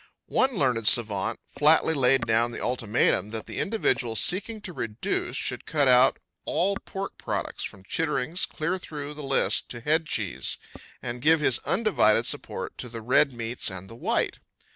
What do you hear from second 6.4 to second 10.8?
all pork products from chitterings clear through the list to headcheese